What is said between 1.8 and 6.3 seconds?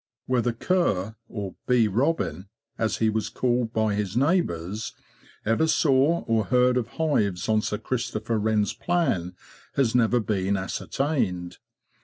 Robin,'"' as he was called by his neighbours—ever saw